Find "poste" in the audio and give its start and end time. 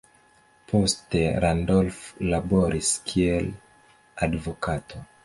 0.69-1.19